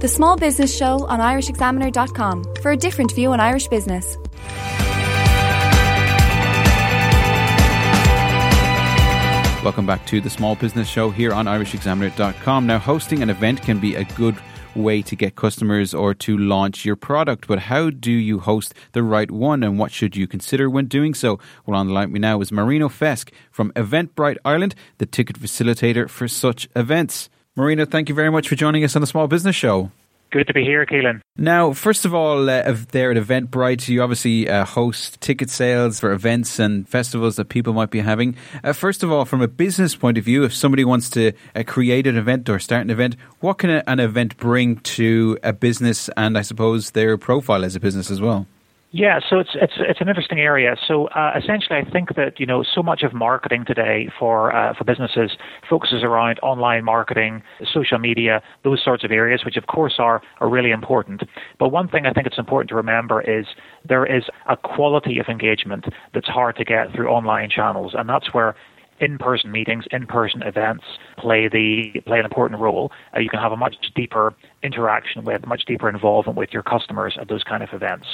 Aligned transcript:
The 0.00 0.08
Small 0.08 0.34
Business 0.34 0.74
Show 0.74 1.04
on 1.08 1.18
IrishExaminer.com 1.18 2.54
for 2.62 2.70
a 2.70 2.76
different 2.76 3.12
view 3.14 3.32
on 3.32 3.38
Irish 3.38 3.68
business. 3.68 4.16
Welcome 9.62 9.84
back 9.84 10.06
to 10.06 10.22
the 10.22 10.30
Small 10.30 10.56
Business 10.56 10.88
Show 10.88 11.10
here 11.10 11.34
on 11.34 11.44
IrishExaminer.com. 11.44 12.66
Now, 12.66 12.78
hosting 12.78 13.22
an 13.22 13.28
event 13.28 13.60
can 13.60 13.78
be 13.78 13.94
a 13.94 14.04
good 14.04 14.36
way 14.74 15.02
to 15.02 15.14
get 15.14 15.36
customers 15.36 15.92
or 15.92 16.14
to 16.14 16.38
launch 16.38 16.86
your 16.86 16.96
product, 16.96 17.46
but 17.46 17.58
how 17.58 17.90
do 17.90 18.10
you 18.10 18.38
host 18.38 18.72
the 18.92 19.02
right 19.02 19.30
one 19.30 19.62
and 19.62 19.78
what 19.78 19.92
should 19.92 20.16
you 20.16 20.26
consider 20.26 20.70
when 20.70 20.86
doing 20.86 21.12
so? 21.12 21.38
Well, 21.66 21.78
on 21.78 21.88
the 21.88 21.92
line 21.92 22.08
with 22.08 22.14
me 22.14 22.20
now 22.20 22.40
is 22.40 22.50
Marino 22.50 22.88
Fesk 22.88 23.32
from 23.50 23.70
Eventbrite 23.72 24.38
Ireland, 24.46 24.74
the 24.96 25.04
ticket 25.04 25.38
facilitator 25.38 26.08
for 26.08 26.26
such 26.26 26.70
events. 26.74 27.28
Marino, 27.56 27.84
thank 27.84 28.08
you 28.08 28.14
very 28.14 28.30
much 28.30 28.48
for 28.48 28.54
joining 28.54 28.84
us 28.84 28.94
on 28.94 29.00
the 29.00 29.06
Small 29.06 29.26
Business 29.26 29.56
Show. 29.56 29.90
Good 30.30 30.46
to 30.46 30.54
be 30.54 30.62
here, 30.62 30.86
Keelan. 30.86 31.20
Now, 31.36 31.72
first 31.72 32.04
of 32.04 32.14
all, 32.14 32.48
uh, 32.48 32.76
there 32.92 33.10
at 33.10 33.16
Eventbrite, 33.16 33.88
you 33.88 34.00
obviously 34.00 34.48
uh, 34.48 34.64
host 34.64 35.20
ticket 35.20 35.50
sales 35.50 35.98
for 35.98 36.12
events 36.12 36.60
and 36.60 36.88
festivals 36.88 37.34
that 37.34 37.48
people 37.48 37.72
might 37.72 37.90
be 37.90 37.98
having. 37.98 38.36
Uh, 38.62 38.72
first 38.72 39.02
of 39.02 39.10
all, 39.10 39.24
from 39.24 39.42
a 39.42 39.48
business 39.48 39.96
point 39.96 40.16
of 40.16 40.24
view, 40.24 40.44
if 40.44 40.54
somebody 40.54 40.84
wants 40.84 41.10
to 41.10 41.32
uh, 41.56 41.64
create 41.66 42.06
an 42.06 42.16
event 42.16 42.48
or 42.48 42.60
start 42.60 42.82
an 42.82 42.90
event, 42.90 43.16
what 43.40 43.58
can 43.58 43.70
a, 43.70 43.82
an 43.88 43.98
event 43.98 44.36
bring 44.36 44.76
to 44.76 45.36
a 45.42 45.52
business 45.52 46.08
and 46.16 46.38
I 46.38 46.42
suppose 46.42 46.92
their 46.92 47.18
profile 47.18 47.64
as 47.64 47.74
a 47.74 47.80
business 47.80 48.12
as 48.12 48.20
well? 48.20 48.46
Yeah, 48.92 49.20
so 49.28 49.38
it's 49.38 49.50
it's 49.54 49.74
it's 49.78 50.00
an 50.00 50.08
interesting 50.08 50.40
area. 50.40 50.74
So 50.88 51.06
uh, 51.08 51.32
essentially, 51.40 51.78
I 51.78 51.88
think 51.88 52.16
that 52.16 52.40
you 52.40 52.46
know 52.46 52.64
so 52.64 52.82
much 52.82 53.04
of 53.04 53.14
marketing 53.14 53.64
today 53.64 54.08
for 54.18 54.52
uh, 54.54 54.74
for 54.74 54.82
businesses 54.82 55.30
focuses 55.68 56.02
around 56.02 56.40
online 56.42 56.84
marketing, 56.84 57.40
social 57.72 57.98
media, 58.00 58.42
those 58.64 58.82
sorts 58.82 59.04
of 59.04 59.12
areas, 59.12 59.44
which 59.44 59.56
of 59.56 59.68
course 59.68 59.94
are 60.00 60.20
are 60.40 60.48
really 60.48 60.72
important. 60.72 61.22
But 61.60 61.68
one 61.68 61.86
thing 61.86 62.04
I 62.04 62.12
think 62.12 62.26
it's 62.26 62.38
important 62.38 62.68
to 62.70 62.74
remember 62.74 63.20
is 63.20 63.46
there 63.88 64.04
is 64.04 64.24
a 64.48 64.56
quality 64.56 65.20
of 65.20 65.26
engagement 65.28 65.84
that's 66.12 66.26
hard 66.28 66.56
to 66.56 66.64
get 66.64 66.92
through 66.92 67.10
online 67.10 67.48
channels, 67.48 67.92
and 67.96 68.08
that's 68.08 68.34
where 68.34 68.56
in-person 69.00 69.50
meetings, 69.50 69.84
in-person 69.90 70.42
events 70.42 70.84
play 71.18 71.48
the 71.48 72.00
play 72.06 72.18
an 72.18 72.24
important 72.24 72.60
role. 72.60 72.92
Uh, 73.14 73.20
you 73.20 73.28
can 73.28 73.40
have 73.40 73.52
a 73.52 73.56
much 73.56 73.74
deeper 73.94 74.34
interaction 74.62 75.24
with, 75.24 75.46
much 75.46 75.64
deeper 75.66 75.88
involvement 75.88 76.36
with 76.36 76.50
your 76.52 76.62
customers 76.62 77.16
at 77.20 77.28
those 77.28 77.42
kind 77.42 77.62
of 77.62 77.70
events. 77.72 78.06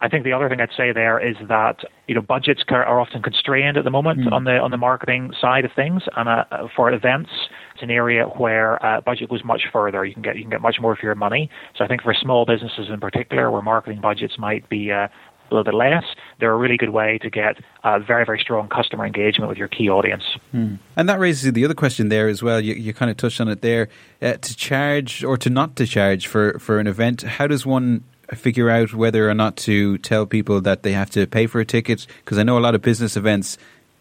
I 0.00 0.08
think 0.08 0.24
the 0.24 0.32
other 0.32 0.48
thing 0.48 0.60
I'd 0.60 0.70
say 0.76 0.92
there 0.92 1.18
is 1.18 1.36
that 1.48 1.78
you 2.06 2.14
know 2.14 2.22
budgets 2.22 2.62
are 2.68 3.00
often 3.00 3.22
constrained 3.22 3.76
at 3.76 3.84
the 3.84 3.90
moment 3.90 4.20
mm. 4.20 4.32
on 4.32 4.44
the 4.44 4.58
on 4.58 4.70
the 4.70 4.76
marketing 4.76 5.32
side 5.40 5.64
of 5.64 5.72
things, 5.74 6.02
and 6.16 6.28
uh, 6.28 6.44
for 6.74 6.92
events, 6.92 7.30
it's 7.74 7.82
an 7.82 7.90
area 7.90 8.24
where 8.24 8.84
uh, 8.84 9.00
budget 9.00 9.30
goes 9.30 9.44
much 9.44 9.62
further. 9.72 10.04
You 10.04 10.14
can 10.14 10.22
get 10.22 10.36
you 10.36 10.42
can 10.42 10.50
get 10.50 10.60
much 10.60 10.76
more 10.80 10.96
for 10.96 11.06
your 11.06 11.14
money. 11.14 11.50
So 11.76 11.84
I 11.84 11.88
think 11.88 12.02
for 12.02 12.14
small 12.14 12.44
businesses 12.46 12.88
in 12.92 13.00
particular, 13.00 13.50
where 13.50 13.62
marketing 13.62 14.00
budgets 14.00 14.38
might 14.38 14.68
be 14.68 14.92
uh, 14.92 15.08
a 15.50 15.54
little 15.54 15.64
bit 15.64 15.74
less, 15.74 16.04
they're 16.40 16.52
a 16.52 16.56
really 16.56 16.76
good 16.76 16.90
way 16.90 17.18
to 17.18 17.30
get 17.30 17.58
a 17.84 18.00
very, 18.00 18.24
very 18.24 18.38
strong 18.38 18.68
customer 18.68 19.06
engagement 19.06 19.48
with 19.48 19.58
your 19.58 19.68
key 19.68 19.88
audience. 19.88 20.24
Hmm. 20.52 20.76
And 20.96 21.08
that 21.08 21.18
raises 21.18 21.52
the 21.52 21.64
other 21.64 21.74
question 21.74 22.08
there 22.08 22.28
as 22.28 22.42
well. 22.42 22.60
You, 22.60 22.74
you 22.74 22.92
kind 22.92 23.10
of 23.10 23.16
touched 23.16 23.40
on 23.40 23.48
it 23.48 23.62
there. 23.62 23.88
Uh, 24.20 24.34
to 24.34 24.56
charge 24.56 25.24
or 25.24 25.36
to 25.38 25.50
not 25.50 25.76
to 25.76 25.86
charge 25.86 26.26
for, 26.26 26.58
for 26.58 26.78
an 26.78 26.86
event, 26.86 27.22
how 27.22 27.46
does 27.46 27.64
one 27.64 28.04
figure 28.34 28.68
out 28.68 28.92
whether 28.92 29.28
or 29.28 29.34
not 29.34 29.56
to 29.56 29.98
tell 29.98 30.26
people 30.26 30.60
that 30.60 30.82
they 30.82 30.92
have 30.92 31.10
to 31.10 31.26
pay 31.26 31.46
for 31.46 31.60
a 31.60 31.64
ticket? 31.64 32.06
Because 32.24 32.38
I 32.38 32.42
know 32.42 32.58
a 32.58 32.60
lot 32.60 32.74
of 32.74 32.82
business 32.82 33.16
events 33.16 33.58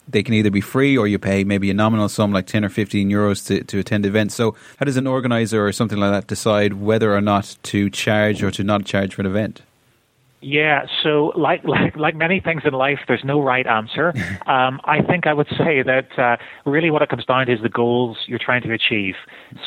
they 0.07 0.23
can 0.23 0.33
either 0.33 0.49
be 0.49 0.61
free 0.61 0.97
or 0.97 1.07
you 1.07 1.19
pay 1.19 1.43
maybe 1.43 1.69
a 1.69 1.73
nominal 1.73 2.09
sum 2.09 2.31
like 2.31 2.47
10 2.47 2.63
or 2.63 2.69
15 2.69 3.09
euros 3.09 3.45
to, 3.47 3.63
to 3.65 3.79
attend 3.79 4.05
events. 4.05 4.35
So, 4.35 4.55
how 4.77 4.85
does 4.85 4.97
an 4.97 5.07
organizer 5.07 5.65
or 5.65 5.71
something 5.71 5.97
like 5.97 6.11
that 6.11 6.27
decide 6.27 6.73
whether 6.73 7.13
or 7.13 7.21
not 7.21 7.57
to 7.63 7.89
charge 7.89 8.41
or 8.43 8.51
to 8.51 8.63
not 8.63 8.85
charge 8.85 9.15
for 9.15 9.21
an 9.21 9.27
event? 9.27 9.61
Yeah, 10.39 10.85
so 11.01 11.31
like 11.35 11.63
like 11.63 11.95
like 11.95 12.15
many 12.15 12.39
things 12.39 12.61
in 12.63 12.73
life, 12.73 12.99
there's 13.07 13.23
no 13.23 13.41
right 13.41 13.65
answer. 13.65 14.13
Um, 14.47 14.79
I 14.85 15.01
think 15.01 15.27
I 15.27 15.33
would 15.33 15.47
say 15.57 15.83
that 15.83 16.17
uh, 16.17 16.37
really 16.65 16.89
what 16.89 17.01
it 17.01 17.09
comes 17.09 17.25
down 17.25 17.47
to 17.47 17.53
is 17.53 17.61
the 17.61 17.69
goals 17.69 18.17
you're 18.27 18.39
trying 18.39 18.61
to 18.61 18.71
achieve. 18.71 19.15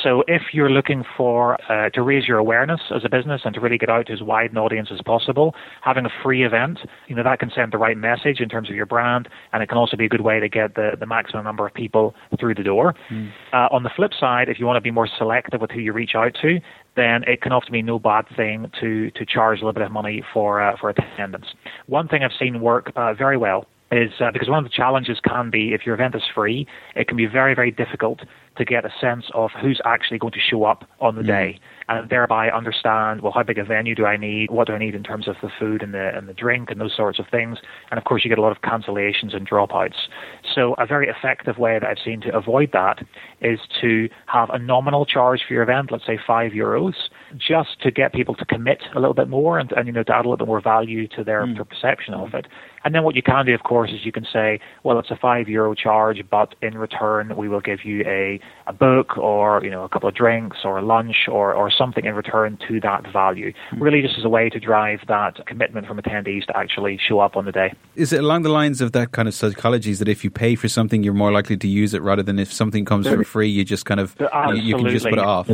So 0.03 0.25
if 0.26 0.54
you're 0.54 0.70
looking 0.70 1.04
for 1.19 1.58
uh, 1.70 1.91
to 1.91 2.00
raise 2.00 2.26
your 2.26 2.38
awareness 2.38 2.81
as 2.94 3.04
a 3.04 3.10
business 3.10 3.42
and 3.44 3.53
to 3.54 3.60
really 3.60 3.76
get 3.76 3.91
out 3.91 4.06
to 4.06 4.14
as 4.14 4.22
wide 4.22 4.53
an 4.53 4.58
audience 4.58 4.88
as 4.91 5.03
possible, 5.03 5.54
having 5.82 6.06
a 6.06 6.10
free 6.22 6.47
event, 6.47 6.78
you 7.08 7.14
know 7.14 7.22
that 7.22 7.41
can 7.41 7.50
send 7.54 7.72
the 7.72 7.78
right 7.78 7.97
message 7.97 8.41
in 8.41 8.48
terms 8.48 8.70
of 8.70 8.76
your 8.76 8.87
brand, 8.87 9.28
and 9.52 9.62
it 9.62 9.69
can 9.69 9.76
also 9.76 9.98
be 9.98 10.06
a 10.06 10.08
good 10.08 10.22
way 10.22 10.41
to 10.41 10.48
get 10.48 10.76
the 10.76 10.92
the 10.98 11.06
maximum 11.06 11.44
number 11.44 11.66
of 11.66 11.75
people 11.75 12.14
through 12.38 12.54
the 12.54 12.62
door. 12.62 12.94
Mm. 13.10 13.31
Uh, 13.52 13.69
on 13.70 13.82
the 13.82 13.91
flip 13.94 14.12
side, 14.19 14.48
if 14.48 14.58
you 14.58 14.64
want 14.64 14.78
to 14.78 14.81
be 14.81 14.91
more 14.91 15.08
selective 15.19 15.60
with 15.60 15.72
who 15.72 15.81
you 15.81 15.92
reach 15.92 16.14
out 16.14 16.34
to, 16.41 16.58
then 16.96 17.22
it 17.24 17.40
can 17.40 17.52
often 17.52 17.72
be 17.72 17.82
no 17.82 17.98
bad 17.98 18.26
thing 18.36 18.70
to 18.80 19.10
to 19.12 19.24
charge 19.26 19.58
a 19.58 19.64
little 19.64 19.72
bit 19.72 19.82
of 19.82 19.92
money 19.92 20.22
for 20.32 20.60
uh, 20.60 20.76
for 20.80 20.90
attendance. 20.90 21.46
One 21.86 22.08
thing 22.08 22.22
I've 22.22 22.36
seen 22.38 22.60
work 22.60 22.92
uh, 22.96 23.14
very 23.14 23.36
well 23.36 23.66
is 23.90 24.12
uh, 24.20 24.30
because 24.32 24.48
one 24.48 24.58
of 24.58 24.64
the 24.64 24.74
challenges 24.74 25.18
can 25.20 25.50
be 25.50 25.72
if 25.72 25.84
your 25.84 25.94
event 25.94 26.14
is 26.14 26.22
free, 26.34 26.66
it 26.94 27.08
can 27.08 27.16
be 27.16 27.26
very 27.26 27.54
very 27.54 27.70
difficult 27.70 28.20
to 28.56 28.64
get 28.64 28.84
a 28.84 28.90
sense 29.00 29.24
of 29.34 29.50
who's 29.60 29.80
actually 29.84 30.18
going 30.18 30.32
to 30.32 30.40
show 30.40 30.64
up 30.64 30.84
on 31.00 31.14
the 31.14 31.22
mm. 31.22 31.26
day 31.26 31.60
and 31.88 32.08
thereby 32.08 32.50
understand 32.50 33.20
well 33.20 33.32
how 33.32 33.42
big 33.42 33.58
a 33.58 33.64
venue 33.64 33.94
do 33.94 34.04
I 34.04 34.16
need, 34.16 34.50
what 34.50 34.66
do 34.66 34.74
I 34.74 34.78
need 34.78 34.94
in 34.94 35.02
terms 35.02 35.26
of 35.26 35.36
the 35.42 35.50
food 35.58 35.82
and 35.82 35.94
the 35.94 36.16
and 36.16 36.28
the 36.28 36.34
drink 36.34 36.70
and 36.70 36.80
those 36.80 36.94
sorts 36.94 37.18
of 37.18 37.26
things. 37.30 37.58
And 37.90 37.98
of 37.98 38.04
course 38.04 38.24
you 38.24 38.28
get 38.28 38.38
a 38.38 38.42
lot 38.42 38.52
of 38.52 38.62
cancellations 38.62 39.34
and 39.34 39.48
dropouts. 39.48 40.08
So 40.54 40.74
a 40.78 40.86
very 40.86 41.08
effective 41.08 41.58
way 41.58 41.78
that 41.78 41.88
I've 41.88 42.04
seen 42.04 42.20
to 42.22 42.36
avoid 42.36 42.70
that 42.72 43.04
is 43.40 43.58
to 43.80 44.08
have 44.26 44.50
a 44.50 44.58
nominal 44.58 45.04
charge 45.06 45.40
for 45.46 45.54
your 45.54 45.62
event, 45.62 45.90
let's 45.90 46.06
say 46.06 46.18
five 46.24 46.52
euros, 46.52 46.94
just 47.36 47.80
to 47.82 47.91
get 47.91 48.12
people 48.12 48.34
to 48.34 48.44
commit 48.44 48.82
a 48.94 49.00
little 49.00 49.14
bit 49.14 49.28
more 49.28 49.58
and, 49.58 49.72
and 49.72 49.86
you 49.86 49.92
know 49.92 50.02
to 50.02 50.14
add 50.14 50.24
a 50.24 50.28
little 50.28 50.36
bit 50.36 50.46
more 50.46 50.60
value 50.60 51.06
to 51.08 51.24
their, 51.24 51.44
mm. 51.44 51.54
their 51.54 51.64
perception 51.64 52.14
of 52.14 52.34
it. 52.34 52.46
And 52.82 52.94
then 52.94 53.04
what 53.04 53.14
you 53.14 53.22
can 53.22 53.44
do, 53.44 53.54
of 53.54 53.62
course, 53.62 53.91
is 53.91 54.06
you 54.06 54.12
can 54.12 54.26
say, 54.32 54.58
well, 54.84 54.98
it's 54.98 55.10
a 55.10 55.16
five 55.16 55.48
euro 55.48 55.74
charge, 55.74 56.22
but 56.30 56.54
in 56.62 56.78
return 56.78 57.36
we 57.36 57.46
will 57.48 57.60
give 57.60 57.84
you 57.84 58.02
a, 58.06 58.40
a 58.66 58.72
book 58.72 59.19
or 59.19 59.62
you 59.62 59.70
know 59.70 59.84
a 59.84 59.88
couple 59.88 60.08
of 60.08 60.14
drinks 60.14 60.58
or 60.64 60.78
a 60.78 60.82
lunch 60.82 61.28
or 61.28 61.52
or 61.52 61.70
something 61.70 62.04
in 62.04 62.14
return 62.14 62.58
to 62.69 62.80
that 62.80 63.10
value. 63.12 63.52
Mm. 63.72 63.80
Really, 63.80 64.02
just 64.02 64.19
as 64.19 64.24
a 64.24 64.28
way 64.28 64.48
to 64.48 64.58
drive 64.58 65.00
that 65.08 65.44
commitment 65.46 65.86
from 65.86 65.98
attendees 65.98 66.46
to 66.46 66.56
actually 66.56 66.98
show 67.06 67.20
up 67.20 67.36
on 67.36 67.44
the 67.44 67.52
day. 67.52 67.72
Is 67.96 68.12
it 68.12 68.20
along 68.20 68.42
the 68.42 68.48
lines 68.48 68.80
of 68.80 68.92
that 68.92 69.12
kind 69.12 69.28
of 69.28 69.34
psychology? 69.34 69.90
Is 69.90 69.98
that 69.98 70.08
if 70.08 70.24
you 70.24 70.30
pay 70.30 70.54
for 70.54 70.69
something, 70.69 71.02
you're 71.02 71.14
more 71.14 71.32
likely 71.32 71.56
to 71.58 71.69
use 71.69 71.94
it 71.94 72.02
rather 72.02 72.22
than 72.22 72.38
if 72.38 72.52
something 72.52 72.84
comes 72.84 73.06
for 73.06 73.22
free, 73.24 73.48
you 73.48 73.64
just 73.64 73.84
kind 73.84 74.00
of 74.00 74.16
you, 74.19 74.54
you 74.54 74.76
can 74.76 74.88
just 74.88 75.04
put 75.04 75.14
it 75.14 75.19
off. 75.19 75.50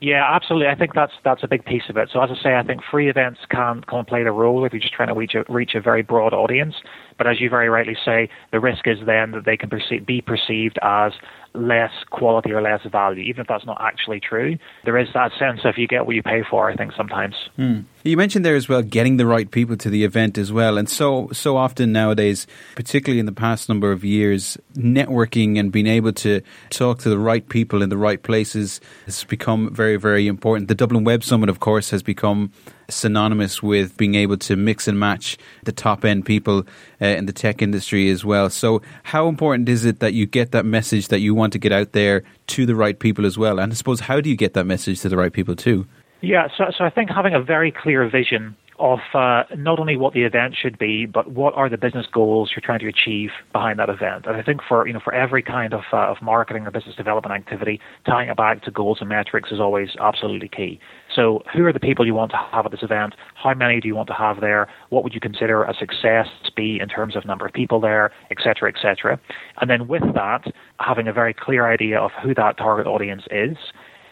Yeah, 0.00 0.24
absolutely. 0.32 0.68
I 0.68 0.76
think 0.76 0.94
that's 0.94 1.12
that's 1.24 1.42
a 1.42 1.48
big 1.48 1.64
piece 1.64 1.82
of 1.88 1.96
it. 1.96 2.10
So 2.12 2.20
as 2.22 2.30
I 2.30 2.40
say, 2.40 2.54
I 2.54 2.62
think 2.62 2.82
free 2.88 3.10
events 3.10 3.40
can 3.50 3.82
can 3.82 4.04
play 4.04 4.22
the 4.22 4.30
role 4.30 4.64
if 4.64 4.72
you're 4.72 4.80
just 4.80 4.94
trying 4.94 5.08
to 5.08 5.14
reach 5.14 5.34
a, 5.34 5.44
reach 5.48 5.74
a 5.74 5.80
very 5.80 6.02
broad 6.02 6.32
audience. 6.32 6.76
But 7.16 7.26
as 7.26 7.40
you 7.40 7.50
very 7.50 7.68
rightly 7.68 7.96
say, 8.04 8.28
the 8.52 8.60
risk 8.60 8.86
is 8.86 8.98
then 9.04 9.32
that 9.32 9.44
they 9.44 9.56
can 9.56 9.68
perceive, 9.68 10.06
be 10.06 10.20
perceived 10.20 10.78
as 10.82 11.12
less 11.54 11.90
quality 12.10 12.52
or 12.52 12.62
less 12.62 12.80
value, 12.84 13.22
even 13.22 13.40
if 13.40 13.48
that's 13.48 13.66
not 13.66 13.78
actually 13.80 14.20
true. 14.20 14.56
There 14.84 14.96
is 14.96 15.08
that 15.14 15.32
sense 15.36 15.60
of 15.64 15.78
you 15.78 15.88
get 15.88 16.06
what 16.06 16.14
you 16.14 16.22
pay 16.22 16.44
for. 16.48 16.70
I 16.70 16.76
think 16.76 16.92
sometimes. 16.92 17.34
Hmm. 17.56 17.80
You 18.08 18.16
mentioned 18.16 18.42
there 18.42 18.56
as 18.56 18.70
well 18.70 18.80
getting 18.80 19.18
the 19.18 19.26
right 19.26 19.50
people 19.50 19.76
to 19.76 19.90
the 19.90 20.02
event 20.02 20.38
as 20.38 20.50
well, 20.50 20.78
and 20.78 20.88
so 20.88 21.28
so 21.30 21.58
often 21.58 21.92
nowadays, 21.92 22.46
particularly 22.74 23.20
in 23.20 23.26
the 23.26 23.32
past 23.32 23.68
number 23.68 23.92
of 23.92 24.02
years, 24.02 24.56
networking 24.72 25.58
and 25.58 25.70
being 25.70 25.86
able 25.86 26.14
to 26.14 26.40
talk 26.70 27.00
to 27.00 27.10
the 27.10 27.18
right 27.18 27.46
people 27.46 27.82
in 27.82 27.90
the 27.90 27.98
right 27.98 28.22
places 28.22 28.80
has 29.04 29.24
become 29.24 29.74
very 29.74 29.96
very 29.96 30.26
important. 30.26 30.68
The 30.68 30.74
Dublin 30.74 31.04
Web 31.04 31.22
Summit, 31.22 31.50
of 31.50 31.60
course, 31.60 31.90
has 31.90 32.02
become 32.02 32.50
synonymous 32.88 33.62
with 33.62 33.94
being 33.98 34.14
able 34.14 34.38
to 34.38 34.56
mix 34.56 34.88
and 34.88 34.98
match 34.98 35.36
the 35.64 35.72
top 35.72 36.02
end 36.02 36.24
people 36.24 36.66
uh, 37.02 37.08
in 37.08 37.26
the 37.26 37.32
tech 37.34 37.60
industry 37.60 38.08
as 38.08 38.24
well. 38.24 38.48
So, 38.48 38.80
how 39.02 39.28
important 39.28 39.68
is 39.68 39.84
it 39.84 40.00
that 40.00 40.14
you 40.14 40.24
get 40.24 40.52
that 40.52 40.64
message 40.64 41.08
that 41.08 41.20
you 41.20 41.34
want 41.34 41.52
to 41.52 41.58
get 41.58 41.72
out 41.72 41.92
there 41.92 42.22
to 42.46 42.64
the 42.64 42.74
right 42.74 42.98
people 42.98 43.26
as 43.26 43.36
well? 43.36 43.58
And 43.58 43.70
I 43.70 43.74
suppose, 43.74 44.00
how 44.00 44.22
do 44.22 44.30
you 44.30 44.36
get 44.36 44.54
that 44.54 44.64
message 44.64 45.02
to 45.02 45.10
the 45.10 45.16
right 45.18 45.32
people 45.34 45.54
too? 45.54 45.86
Yeah, 46.20 46.48
so, 46.56 46.64
so 46.76 46.84
I 46.84 46.90
think 46.90 47.10
having 47.10 47.34
a 47.34 47.42
very 47.42 47.72
clear 47.72 48.08
vision 48.08 48.56
of 48.78 49.00
uh, 49.14 49.42
not 49.56 49.78
only 49.78 49.96
what 49.96 50.14
the 50.14 50.22
event 50.22 50.54
should 50.60 50.78
be, 50.78 51.06
but 51.06 51.32
what 51.32 51.54
are 51.54 51.68
the 51.68 51.76
business 51.76 52.06
goals 52.12 52.52
you're 52.54 52.62
trying 52.64 52.78
to 52.78 52.88
achieve 52.88 53.30
behind 53.52 53.78
that 53.78 53.88
event. 53.88 54.26
And 54.26 54.36
I 54.36 54.42
think 54.42 54.60
for 54.66 54.86
you 54.86 54.92
know 54.92 55.00
for 55.02 55.12
every 55.12 55.42
kind 55.42 55.74
of 55.74 55.82
uh, 55.92 56.10
of 56.10 56.16
marketing 56.22 56.66
or 56.66 56.70
business 56.70 56.94
development 56.94 57.34
activity, 57.34 57.80
tying 58.06 58.28
it 58.28 58.36
back 58.36 58.62
to 58.64 58.70
goals 58.70 58.98
and 59.00 59.08
metrics 59.08 59.50
is 59.50 59.60
always 59.60 59.88
absolutely 60.00 60.48
key. 60.48 60.80
So, 61.14 61.42
who 61.52 61.64
are 61.64 61.72
the 61.72 61.80
people 61.80 62.06
you 62.06 62.14
want 62.14 62.30
to 62.32 62.36
have 62.52 62.66
at 62.66 62.72
this 62.72 62.82
event? 62.82 63.14
How 63.34 63.54
many 63.54 63.80
do 63.80 63.88
you 63.88 63.96
want 63.96 64.08
to 64.08 64.14
have 64.14 64.40
there? 64.40 64.68
What 64.90 65.02
would 65.04 65.14
you 65.14 65.20
consider 65.20 65.64
a 65.64 65.74
success 65.74 66.26
to 66.44 66.52
be 66.54 66.78
in 66.80 66.88
terms 66.88 67.16
of 67.16 67.24
number 67.24 67.46
of 67.46 67.52
people 67.52 67.80
there, 67.80 68.12
etc., 68.30 68.70
etc. 68.70 69.18
And 69.60 69.68
then 69.68 69.88
with 69.88 70.02
that, 70.14 70.44
having 70.78 71.08
a 71.08 71.12
very 71.12 71.34
clear 71.34 71.70
idea 71.70 71.98
of 71.98 72.12
who 72.22 72.34
that 72.34 72.56
target 72.56 72.86
audience 72.86 73.22
is 73.30 73.56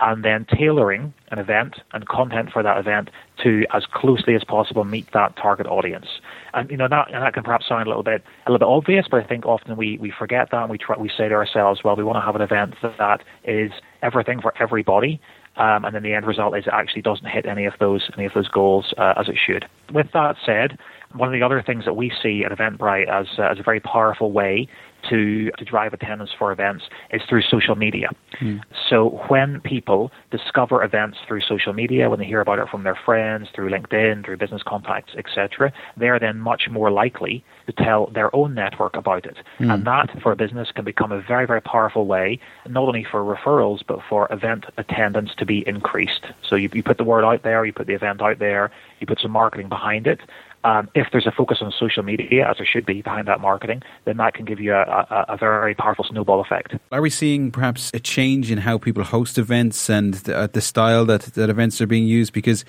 and 0.01 0.25
then 0.25 0.47
tailoring 0.47 1.13
an 1.31 1.39
event 1.39 1.77
and 1.93 2.07
content 2.09 2.51
for 2.53 2.63
that 2.63 2.79
event 2.79 3.11
to 3.43 3.65
as 3.73 3.85
closely 3.87 4.35
as 4.35 4.45
possible 4.45 4.85
meet 4.85 5.11
that 5.13 5.37
target 5.37 5.67
audience. 5.67 6.07
And 6.55 6.71
you 6.71 6.77
know 6.77 6.89
that 6.89 7.13
and 7.13 7.23
that 7.23 7.35
can 7.35 7.43
perhaps 7.43 7.69
sound 7.69 7.87
a 7.87 7.89
little 7.89 8.03
bit 8.03 8.23
a 8.47 8.51
little 8.51 8.67
bit 8.67 8.73
obvious, 8.73 9.07
but 9.11 9.23
I 9.23 9.27
think 9.27 9.47
often 9.47 9.77
we, 9.77 9.99
we 9.99 10.13
forget 10.17 10.51
that 10.51 10.63
and 10.63 10.71
we 10.71 10.79
try 10.79 10.97
we 10.97 11.09
say 11.09 11.29
to 11.29 11.35
ourselves, 11.35 11.83
well, 11.85 11.97
we 11.97 12.05
want 12.05 12.17
to 12.17 12.23
have 12.23 12.37
an 12.37 12.43
event 12.43 12.75
that 12.83 13.23
is 13.45 13.73
everything 14.03 14.41
for 14.41 14.55
everybody. 14.61 15.21
Um, 15.57 15.87
and 15.87 15.95
then 15.95 16.03
the 16.03 16.13
end 16.13 16.27
result 16.27 16.57
is 16.57 16.67
it 16.67 16.73
actually 16.73 17.01
doesn't 17.03 17.27
hit 17.27 17.47
any 17.47 17.65
of 17.65 17.75
those 17.81 18.11
any 18.17 18.27
of 18.27 18.35
those 18.35 18.49
goals 18.49 18.93
uh, 18.99 19.15
as 19.17 19.29
it 19.29 19.37
should. 19.45 19.67
With 19.93 20.09
that 20.13 20.37
said, 20.45 20.79
one 21.15 21.29
of 21.29 21.33
the 21.33 21.45
other 21.45 21.63
things 21.63 21.85
that 21.87 21.95
we 21.95 22.13
see 22.23 22.45
at 22.45 22.57
Eventbrite 22.57 23.09
as 23.09 23.27
uh, 23.39 23.45
as 23.45 23.59
a 23.59 23.63
very 23.63 23.81
powerful 23.81 24.33
way 24.33 24.69
to, 25.09 25.51
to 25.53 25.65
drive 25.65 25.93
attendance 25.93 26.31
for 26.39 26.53
events 26.53 26.85
is 27.11 27.23
through 27.29 27.43
social 27.43 27.77
media. 27.77 28.11
Mm. 28.41 28.61
So 28.89 29.21
when 29.29 29.61
people 29.61 30.11
discover 30.31 30.83
events 30.83 31.19
through 31.27 31.41
social 31.41 31.73
media, 31.73 32.11
when 32.11 32.19
they 32.19 32.25
hear 32.25 32.41
about 32.41 32.59
it 32.59 32.69
from 32.69 32.85
their 32.85 32.99
friends, 33.05 33.49
through 33.55 33.71
LinkedIn, 33.71 34.25
through 34.25 34.37
business 34.37 34.63
contacts, 34.67 35.15
etc., 35.17 35.73
they 35.97 36.09
are 36.09 36.19
then 36.19 36.39
much 36.39 36.69
more 36.71 36.91
likely 36.91 37.45
to 37.67 37.73
tell 37.73 38.07
their 38.09 38.35
own 38.35 38.55
network 38.55 38.97
about 38.97 39.25
it. 39.27 39.37
Mm. 39.59 39.75
And 39.75 39.87
that, 39.87 40.23
for 40.23 40.33
a 40.33 40.37
business, 40.37 40.69
can 40.75 40.85
become 40.85 41.13
a 41.13 41.21
very, 41.21 41.47
very 41.47 41.61
powerful 41.61 42.07
way, 42.07 42.39
not 42.69 42.83
only 42.85 43.07
for 43.09 43.23
referrals, 43.23 43.81
but 43.87 44.01
for 44.09 44.29
event 44.33 44.67
attendance 44.77 45.31
to 45.39 45.47
be 45.47 45.65
increased. 45.67 46.27
So 46.49 46.57
you, 46.57 46.69
you 46.73 46.83
put 46.83 46.99
the 46.99 47.05
word 47.05 47.25
out 47.25 47.43
there, 47.43 47.65
you 47.65 47.73
put 47.73 47.87
the 47.87 47.95
event 47.95 48.23
out 48.23 48.39
there, 48.39 48.71
you 49.01 49.07
put 49.07 49.21
some 49.21 49.31
marketing 49.31 49.69
behind 49.69 50.07
it, 50.07 50.21
um, 50.67 50.89
if 50.97 51.07
there's 51.13 51.27
a 51.27 51.31
focus 51.31 51.59
on 51.61 51.73
social 51.79 52.03
media, 52.03 52.51
as 52.51 52.57
there 52.57 52.67
should 52.67 52.85
be 52.85 53.01
behind 53.01 53.29
that 53.29 53.41
marketing, 53.41 53.83
then 54.05 54.17
that 54.17 54.35
can 54.35 54.45
give 54.45 54.59
you 54.59 54.75
a, 54.75 54.83
a, 55.11 55.25
a, 55.35 55.37
very 55.37 55.75
powerful 55.75 56.05
snowball 56.05 56.41
effect. 56.41 56.75
Are 56.93 57.01
we 57.01 57.11
seeing 57.11 57.51
perhaps 57.51 57.91
a 57.95 58.01
change 58.01 58.51
in 58.51 58.59
how 58.59 58.79
people 58.79 59.05
host 59.05 59.39
events 59.39 59.91
and 59.91 60.15
the, 60.15 60.37
uh, 60.37 60.47
the 60.47 60.61
style 60.61 61.05
that, 61.07 61.23
that 61.23 61.51
events 61.51 61.81
are 61.81 61.87
being 61.87 62.07
used? 62.07 62.33
Because 62.33 62.65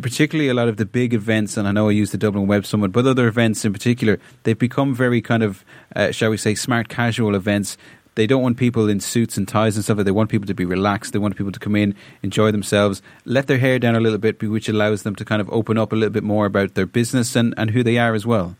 particularly 0.00 0.48
a 0.48 0.54
lot 0.54 0.68
of 0.68 0.76
the 0.76 0.86
big 0.86 1.14
events, 1.14 1.56
and 1.56 1.68
I 1.68 1.72
know 1.72 1.88
I 1.88 1.92
use 1.92 2.10
the 2.10 2.18
Dublin 2.18 2.46
Web 2.46 2.66
Summit, 2.66 2.92
but 2.92 3.06
other 3.06 3.26
events 3.26 3.64
in 3.64 3.72
particular, 3.72 4.18
they've 4.42 4.58
become 4.58 4.94
very 4.94 5.20
kind 5.20 5.42
of, 5.42 5.64
uh, 5.94 6.10
shall 6.10 6.30
we 6.30 6.36
say, 6.36 6.54
smart 6.54 6.88
casual 6.88 7.34
events 7.34 7.76
they 8.18 8.26
don't 8.26 8.42
want 8.42 8.56
people 8.56 8.88
in 8.88 8.98
suits 8.98 9.36
and 9.36 9.46
ties 9.46 9.76
and 9.76 9.84
stuff. 9.84 9.98
They 9.98 10.10
want 10.10 10.28
people 10.28 10.48
to 10.48 10.54
be 10.54 10.64
relaxed. 10.64 11.12
They 11.12 11.20
want 11.20 11.36
people 11.36 11.52
to 11.52 11.60
come 11.60 11.76
in, 11.76 11.94
enjoy 12.24 12.50
themselves, 12.50 13.00
let 13.24 13.46
their 13.46 13.58
hair 13.58 13.78
down 13.78 13.94
a 13.94 14.00
little 14.00 14.18
bit, 14.18 14.42
which 14.42 14.68
allows 14.68 15.04
them 15.04 15.14
to 15.14 15.24
kind 15.24 15.40
of 15.40 15.48
open 15.50 15.78
up 15.78 15.92
a 15.92 15.94
little 15.94 16.12
bit 16.12 16.24
more 16.24 16.44
about 16.44 16.74
their 16.74 16.84
business 16.84 17.36
and, 17.36 17.54
and 17.56 17.70
who 17.70 17.84
they 17.84 17.96
are 17.96 18.14
as 18.14 18.26
well. 18.26 18.56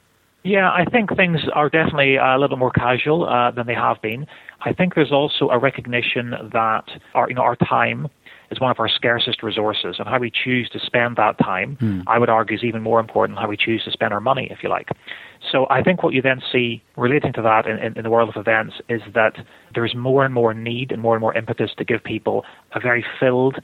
Yeah, 0.49 0.71
I 0.71 0.87
think 0.87 1.15
things 1.15 1.41
are 1.53 1.69
definitely 1.69 2.17
a 2.17 2.39
little 2.39 2.57
more 2.57 2.71
casual 2.71 3.29
uh, 3.29 3.51
than 3.51 3.67
they 3.67 3.75
have 3.75 4.01
been. 4.01 4.27
I 4.63 4.73
think 4.73 4.95
there's 4.95 5.13
also 5.13 5.51
a 5.51 5.59
recognition 5.59 6.31
that 6.31 6.85
our, 7.15 7.29
you 7.29 7.35
know, 7.35 7.43
our 7.43 7.57
time 7.57 8.09
is 8.51 8.59
one 8.59 8.71
of 8.71 8.81
our 8.81 8.89
scarcest 8.89 9.43
resources, 9.43 9.97
and 9.99 10.09
how 10.09 10.19
we 10.19 10.31
choose 10.31 10.71
to 10.71 10.81
spend 10.81 11.17
that 11.17 11.37
time, 11.39 11.77
hmm. 11.79 12.01
I 12.07 12.19
would 12.19 12.31
argue, 12.31 12.57
is 12.57 12.65
even 12.65 12.81
more 12.83 12.99
important 12.99 13.37
than 13.37 13.43
how 13.43 13.49
we 13.51 13.59
choose 13.59 13.85
to 13.85 13.91
spend 13.91 14.15
our 14.15 14.23
money, 14.23 14.49
if 14.51 14.63
you 14.63 14.71
like. 14.71 14.89
So 15.53 15.67
I 15.69 15.83
think 15.83 16.03
what 16.03 16.15
you 16.15 16.23
then 16.23 16.41
see 16.51 16.83
relating 16.97 17.35
to 17.35 17.43
that 17.43 17.67
in, 17.67 17.79
in, 17.79 17.99
in, 17.99 18.05
the 18.05 18.11
world 18.11 18.31
of 18.31 18.41
events 18.41 18.77
is 18.89 19.03
that 19.15 19.35
there's 19.75 19.95
more 19.95 20.25
and 20.25 20.33
more 20.33 20.55
need 20.55 20.93
and 20.93 21.03
more 21.03 21.15
and 21.15 21.21
more 21.21 21.37
impetus 21.37 21.73
to 21.77 21.85
give 21.85 22.03
people 22.03 22.47
a 22.73 22.81
very 22.81 23.05
filled, 23.21 23.57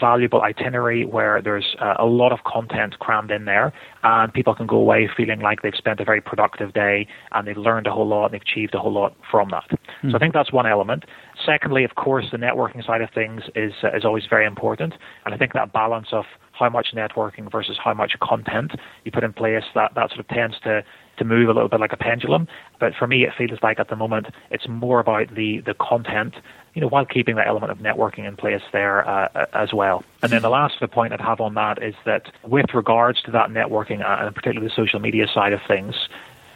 valuable 0.00 0.42
itinerary 0.42 1.04
where 1.04 1.40
there's 1.40 1.76
uh, 1.80 1.94
a 1.98 2.06
lot 2.06 2.32
of 2.32 2.40
content 2.44 2.98
crammed 2.98 3.30
in 3.30 3.44
there 3.44 3.72
and 4.02 4.32
people 4.32 4.54
can 4.54 4.66
go 4.66 4.76
away 4.76 5.08
feeling 5.16 5.40
like 5.40 5.62
they've 5.62 5.74
spent 5.76 6.00
a 6.00 6.04
very 6.04 6.20
productive 6.20 6.72
day 6.72 7.06
and 7.32 7.46
they've 7.46 7.56
learned 7.56 7.86
a 7.86 7.92
whole 7.92 8.06
lot 8.06 8.26
and 8.26 8.34
they've 8.34 8.42
achieved 8.42 8.74
a 8.74 8.78
whole 8.78 8.92
lot 8.92 9.14
from 9.30 9.50
that. 9.50 9.78
Mm. 10.02 10.10
So 10.10 10.16
I 10.16 10.18
think 10.18 10.34
that's 10.34 10.52
one 10.52 10.66
element. 10.66 11.04
Secondly, 11.44 11.84
of 11.84 11.94
course, 11.94 12.26
the 12.30 12.38
networking 12.38 12.84
side 12.84 13.00
of 13.00 13.10
things 13.14 13.42
is 13.54 13.72
uh, 13.82 13.96
is 13.96 14.04
always 14.04 14.24
very 14.28 14.46
important 14.46 14.94
and 15.24 15.34
I 15.34 15.38
think 15.38 15.52
that 15.52 15.72
balance 15.72 16.08
of 16.12 16.24
how 16.58 16.68
much 16.68 16.88
networking 16.94 17.50
versus 17.50 17.78
how 17.82 17.94
much 17.94 18.18
content 18.20 18.72
you 19.04 19.12
put 19.12 19.24
in 19.24 19.32
place 19.32 19.64
that 19.74 19.94
that 19.94 20.10
sort 20.10 20.20
of 20.20 20.28
tends 20.28 20.58
to 20.60 20.82
to 21.18 21.24
move 21.24 21.48
a 21.48 21.52
little 21.52 21.68
bit 21.68 21.80
like 21.80 21.92
a 21.92 21.96
pendulum. 21.96 22.46
But 22.78 22.94
for 22.94 23.06
me, 23.06 23.24
it 23.24 23.32
feels 23.36 23.58
like 23.62 23.80
at 23.80 23.88
the 23.88 23.96
moment 23.96 24.26
it's 24.50 24.68
more 24.68 25.00
about 25.00 25.34
the 25.34 25.60
the 25.60 25.74
content, 25.74 26.34
you 26.74 26.82
know, 26.82 26.88
while 26.88 27.04
keeping 27.04 27.36
that 27.36 27.46
element 27.46 27.72
of 27.72 27.78
networking 27.78 28.26
in 28.26 28.36
place 28.36 28.62
there 28.72 29.08
uh, 29.08 29.46
as 29.52 29.72
well. 29.72 30.04
And 30.22 30.32
then 30.32 30.42
the 30.42 30.50
last 30.50 30.80
point 30.90 31.12
I'd 31.12 31.20
have 31.20 31.40
on 31.40 31.54
that 31.54 31.82
is 31.82 31.94
that 32.04 32.32
with 32.42 32.66
regards 32.74 33.22
to 33.22 33.30
that 33.32 33.50
networking 33.50 34.04
uh, 34.04 34.26
and 34.26 34.34
particularly 34.34 34.68
the 34.68 34.74
social 34.74 35.00
media 35.00 35.26
side 35.32 35.52
of 35.52 35.60
things, 35.66 35.94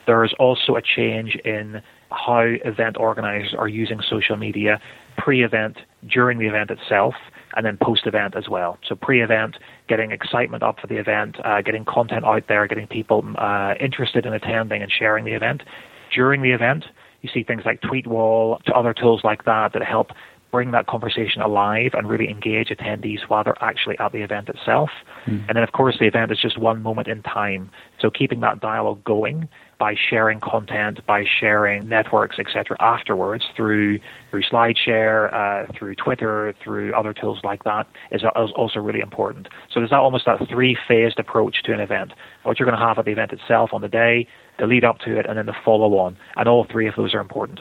there 0.06 0.24
is 0.24 0.32
also 0.38 0.76
a 0.76 0.82
change 0.82 1.36
in 1.44 1.82
how 2.10 2.40
event 2.40 2.96
organizers 2.96 3.54
are 3.54 3.68
using 3.68 4.00
social 4.00 4.36
media 4.36 4.80
pre-event, 5.16 5.76
during 6.08 6.38
the 6.38 6.46
event 6.46 6.70
itself, 6.70 7.14
and 7.56 7.66
then 7.66 7.76
post-event 7.80 8.36
as 8.36 8.48
well. 8.48 8.78
So 8.86 8.94
pre-event, 8.94 9.56
getting 9.88 10.12
excitement 10.12 10.62
up 10.62 10.78
for 10.80 10.86
the 10.86 10.96
event, 10.96 11.36
uh, 11.44 11.62
getting 11.62 11.84
content 11.84 12.24
out 12.24 12.44
there, 12.48 12.66
getting 12.66 12.86
people 12.86 13.24
uh, 13.38 13.74
interested 13.80 14.26
in 14.26 14.32
attending 14.32 14.82
and 14.82 14.90
sharing 14.90 15.24
the 15.24 15.32
event. 15.32 15.62
During 16.14 16.42
the 16.42 16.52
event, 16.52 16.84
you 17.22 17.30
see 17.32 17.42
things 17.42 17.62
like 17.64 17.80
Tweetwall, 17.82 18.62
to 18.64 18.72
other 18.72 18.94
tools 18.94 19.22
like 19.24 19.44
that 19.44 19.72
that 19.72 19.82
help 19.82 20.10
bring 20.50 20.72
that 20.72 20.86
conversation 20.86 21.42
alive 21.42 21.92
and 21.94 22.08
really 22.08 22.28
engage 22.28 22.68
attendees 22.68 23.20
while 23.28 23.44
they're 23.44 23.62
actually 23.62 23.98
at 23.98 24.12
the 24.12 24.22
event 24.22 24.48
itself. 24.48 24.90
Mm. 25.26 25.46
And 25.48 25.56
then, 25.56 25.62
of 25.62 25.72
course, 25.72 25.96
the 25.98 26.06
event 26.06 26.32
is 26.32 26.38
just 26.40 26.58
one 26.58 26.82
moment 26.82 27.08
in 27.08 27.22
time. 27.22 27.70
So 28.00 28.10
keeping 28.10 28.40
that 28.40 28.60
dialogue 28.60 29.04
going 29.04 29.48
by 29.78 29.94
sharing 29.94 30.40
content, 30.40 31.00
by 31.06 31.24
sharing 31.24 31.88
networks, 31.88 32.38
etc. 32.38 32.76
afterwards 32.80 33.44
through 33.56 33.98
through 34.30 34.42
SlideShare, 34.42 35.32
uh, 35.32 35.72
through 35.76 35.94
Twitter, 35.94 36.54
through 36.62 36.94
other 36.94 37.14
tools 37.14 37.40
like 37.42 37.64
that 37.64 37.86
is, 38.12 38.22
is 38.22 38.50
also 38.54 38.78
really 38.78 39.00
important. 39.00 39.48
So 39.72 39.80
there's 39.80 39.90
that 39.90 39.98
almost 39.98 40.26
that 40.26 40.46
three 40.48 40.76
phased 40.86 41.18
approach 41.18 41.62
to 41.64 41.72
an 41.72 41.80
event. 41.80 42.12
What 42.42 42.58
you're 42.58 42.68
going 42.68 42.78
to 42.78 42.84
have 42.84 42.98
at 42.98 43.06
the 43.06 43.12
event 43.12 43.32
itself 43.32 43.70
on 43.72 43.80
the 43.80 43.88
day, 43.88 44.28
the 44.58 44.66
lead 44.66 44.84
up 44.84 44.98
to 45.00 45.18
it, 45.18 45.26
and 45.26 45.38
then 45.38 45.46
the 45.46 45.56
follow 45.64 45.96
on. 45.96 46.16
And 46.36 46.46
all 46.46 46.66
three 46.70 46.86
of 46.86 46.94
those 46.96 47.14
are 47.14 47.20
important. 47.20 47.60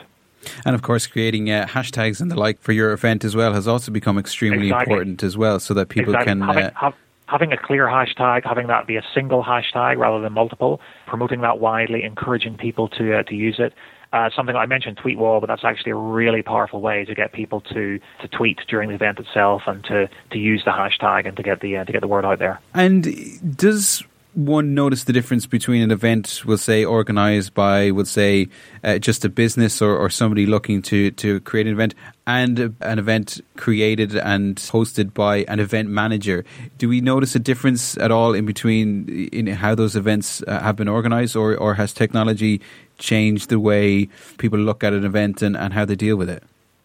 And 0.65 0.75
of 0.75 0.81
course, 0.81 1.07
creating 1.07 1.49
uh, 1.49 1.65
hashtags 1.67 2.21
and 2.21 2.29
the 2.31 2.35
like 2.35 2.59
for 2.59 2.71
your 2.71 2.91
event 2.91 3.23
as 3.23 3.35
well 3.35 3.53
has 3.53 3.67
also 3.67 3.91
become 3.91 4.17
extremely 4.17 4.67
exactly. 4.67 4.93
important 4.93 5.23
as 5.23 5.37
well, 5.37 5.59
so 5.59 5.73
that 5.73 5.89
people 5.89 6.13
exactly. 6.13 6.31
can. 6.31 6.41
Having, 6.41 6.63
uh, 6.63 6.71
have, 6.75 6.93
having 7.27 7.51
a 7.53 7.57
clear 7.57 7.85
hashtag, 7.85 8.45
having 8.45 8.67
that 8.67 8.87
be 8.87 8.97
a 8.97 9.03
single 9.13 9.43
hashtag 9.43 9.97
rather 9.97 10.21
than 10.21 10.33
multiple, 10.33 10.81
promoting 11.07 11.41
that 11.41 11.59
widely, 11.59 12.03
encouraging 12.03 12.57
people 12.57 12.87
to 12.89 13.19
uh, 13.19 13.23
to 13.23 13.35
use 13.35 13.57
it. 13.59 13.73
Uh, 14.11 14.27
something 14.35 14.55
I 14.55 14.65
mentioned, 14.65 14.97
tweet 14.97 15.19
Tweetwall, 15.19 15.39
but 15.39 15.47
that's 15.47 15.63
actually 15.63 15.91
a 15.91 15.95
really 15.95 16.41
powerful 16.41 16.81
way 16.81 17.05
to 17.05 17.13
get 17.13 17.31
people 17.31 17.61
to, 17.61 17.99
to 18.21 18.27
tweet 18.27 18.57
during 18.67 18.89
the 18.89 18.95
event 18.95 19.19
itself 19.19 19.61
and 19.67 19.83
to, 19.83 20.09
to 20.31 20.37
use 20.39 20.63
the 20.65 20.71
hashtag 20.71 21.27
and 21.27 21.37
to 21.37 21.43
get 21.43 21.59
the 21.59 21.77
uh, 21.77 21.83
to 21.85 21.91
get 21.91 22.01
the 22.01 22.07
word 22.07 22.25
out 22.25 22.39
there. 22.39 22.59
And 22.73 23.55
does 23.55 24.03
one 24.45 24.73
notice 24.73 25.03
the 25.03 25.13
difference 25.13 25.45
between 25.45 25.81
an 25.81 25.91
event, 25.91 26.43
we'll 26.45 26.57
say, 26.57 26.85
organised 26.85 27.53
by, 27.53 27.91
we'll 27.91 28.05
say, 28.05 28.47
uh, 28.83 28.97
just 28.97 29.25
a 29.25 29.29
business 29.29 29.81
or, 29.81 29.95
or 29.97 30.09
somebody 30.09 30.45
looking 30.45 30.81
to, 30.83 31.11
to 31.11 31.39
create 31.41 31.67
an 31.67 31.73
event, 31.73 31.93
and 32.25 32.75
an 32.79 32.99
event 32.99 33.41
created 33.57 34.15
and 34.15 34.55
hosted 34.55 35.13
by 35.13 35.43
an 35.47 35.59
event 35.59 35.89
manager? 35.89 36.45
Do 36.77 36.87
we 36.87 37.01
notice 37.01 37.35
a 37.35 37.39
difference 37.39 37.97
at 37.97 38.11
all 38.11 38.33
in 38.33 38.45
between 38.45 39.29
in 39.33 39.47
how 39.47 39.75
those 39.75 39.95
events 39.95 40.41
uh, 40.47 40.59
have 40.59 40.75
been 40.75 40.89
organised, 40.89 41.35
or, 41.35 41.55
or 41.55 41.73
has 41.73 41.91
technology 41.91 42.61
changed 42.97 43.49
the 43.49 43.59
way 43.59 44.07
people 44.37 44.59
look 44.59 44.83
at 44.83 44.93
an 44.93 45.03
event 45.03 45.41
and, 45.41 45.57
and 45.57 45.73
how 45.73 45.85
they 45.85 45.95
deal 45.95 46.15
with 46.15 46.29
it? 46.29 46.43